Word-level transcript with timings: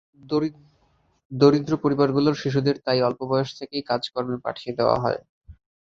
দরিদ্র 1.31 1.73
পরিবারগুলোর 1.83 2.35
শিশুদের 2.35 2.75
তাই 2.85 2.99
অল্প 3.01 3.19
বয়স 3.27 3.49
থেকেই 3.59 3.83
কাজকর্মে 3.89 4.37
পাঠিয়ে 4.45 4.77
দেওয়া 4.77 4.97
হয়। 5.03 5.19